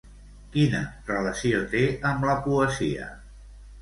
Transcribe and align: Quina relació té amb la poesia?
Quina 0.55 0.79
relació 1.11 1.61
té 1.75 1.85
amb 2.13 2.25
la 2.31 2.37
poesia? 2.47 3.11